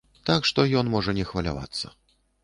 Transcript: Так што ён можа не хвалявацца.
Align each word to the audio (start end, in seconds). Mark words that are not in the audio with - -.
Так 0.27 0.47
што 0.49 0.63
ён 0.79 0.87
можа 0.93 1.13
не 1.17 1.25
хвалявацца. 1.31 1.93